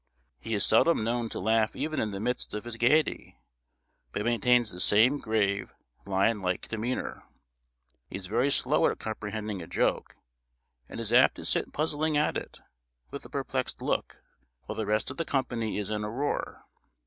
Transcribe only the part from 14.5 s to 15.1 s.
while the